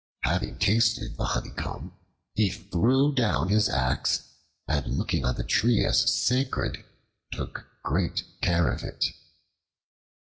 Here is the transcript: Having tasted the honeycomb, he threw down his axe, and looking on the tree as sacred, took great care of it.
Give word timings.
Having 0.23 0.57
tasted 0.57 1.15
the 1.15 1.25
honeycomb, 1.25 1.95
he 2.33 2.49
threw 2.49 3.13
down 3.13 3.49
his 3.49 3.69
axe, 3.69 4.23
and 4.67 4.97
looking 4.97 5.23
on 5.23 5.35
the 5.35 5.43
tree 5.43 5.85
as 5.85 6.11
sacred, 6.11 6.83
took 7.31 7.67
great 7.83 8.23
care 8.41 8.71
of 8.71 8.81
it. 8.81 9.05